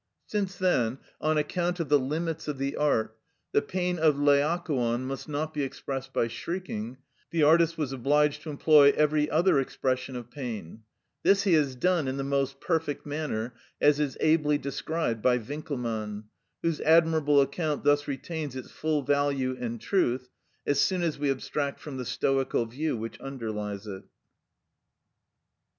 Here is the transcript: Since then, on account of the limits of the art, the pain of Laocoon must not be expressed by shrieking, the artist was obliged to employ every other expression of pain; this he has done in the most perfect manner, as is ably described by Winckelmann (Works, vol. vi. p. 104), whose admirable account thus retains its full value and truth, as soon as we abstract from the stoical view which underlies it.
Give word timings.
Since 0.25 0.55
then, 0.57 0.97
on 1.21 1.37
account 1.37 1.79
of 1.79 1.89
the 1.89 1.99
limits 1.99 2.47
of 2.47 2.57
the 2.57 2.75
art, 2.75 3.15
the 3.51 3.61
pain 3.61 3.99
of 3.99 4.17
Laocoon 4.17 5.01
must 5.05 5.29
not 5.29 5.53
be 5.53 5.61
expressed 5.61 6.11
by 6.11 6.27
shrieking, 6.27 6.97
the 7.29 7.43
artist 7.43 7.77
was 7.77 7.91
obliged 7.93 8.41
to 8.41 8.49
employ 8.49 8.93
every 8.97 9.29
other 9.29 9.59
expression 9.59 10.15
of 10.15 10.31
pain; 10.31 10.81
this 11.21 11.43
he 11.43 11.53
has 11.53 11.75
done 11.75 12.07
in 12.07 12.17
the 12.17 12.23
most 12.23 12.59
perfect 12.59 13.05
manner, 13.05 13.53
as 13.79 13.99
is 13.99 14.17
ably 14.21 14.57
described 14.57 15.21
by 15.21 15.37
Winckelmann 15.37 15.43
(Works, 15.43 15.67
vol. 15.67 15.81
vi. 15.83 16.09
p. 16.09 16.19
104), 16.19 16.25
whose 16.63 16.81
admirable 16.81 17.39
account 17.39 17.83
thus 17.83 18.07
retains 18.07 18.55
its 18.55 18.71
full 18.71 19.03
value 19.03 19.55
and 19.59 19.79
truth, 19.79 20.29
as 20.65 20.79
soon 20.79 21.03
as 21.03 21.19
we 21.19 21.29
abstract 21.29 21.79
from 21.79 21.97
the 21.97 22.05
stoical 22.05 22.65
view 22.65 22.97
which 22.97 23.21
underlies 23.21 23.85
it. 23.85 24.01